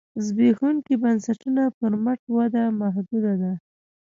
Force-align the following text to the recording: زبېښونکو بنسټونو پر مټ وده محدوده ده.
زبېښونکو 0.25 0.93
بنسټونو 1.01 1.63
پر 1.77 1.91
مټ 2.03 2.19
وده 2.37 2.63
محدوده 2.81 3.33
ده. 3.41 3.53